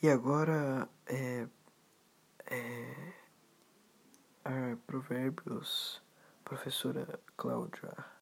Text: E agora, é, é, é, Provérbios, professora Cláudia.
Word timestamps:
E 0.00 0.08
agora, 0.08 0.88
é, 1.06 1.48
é, 2.46 3.14
é, 4.44 4.76
Provérbios, 4.86 6.00
professora 6.44 7.18
Cláudia. 7.36 8.07